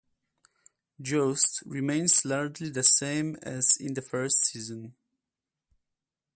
Joust 0.99 1.61
remains 1.63 2.25
largely 2.25 2.71
the 2.71 2.81
same 2.81 3.35
as 3.43 3.77
in 3.79 3.93
the 3.93 4.01
first 4.01 4.43
season. 4.45 4.95